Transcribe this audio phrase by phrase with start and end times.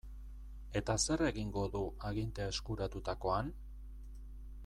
[0.79, 3.53] Eta zer egingo du agintea eskuratutakoan?